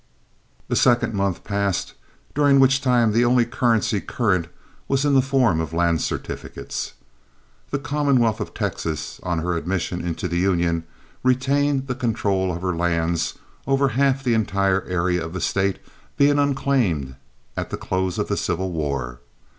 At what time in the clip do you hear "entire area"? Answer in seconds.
14.33-15.23